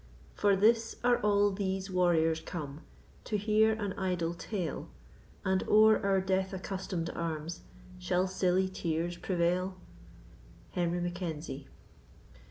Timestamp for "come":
2.39-2.81